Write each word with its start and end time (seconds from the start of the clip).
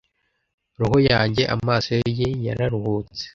Roho 0.79 0.97
yanjye, 1.11 1.43
amaso 1.55 1.89
ye 2.19 2.27
yararuhutse. 2.45 3.23